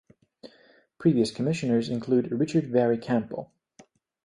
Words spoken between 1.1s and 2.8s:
Commissioners include Richard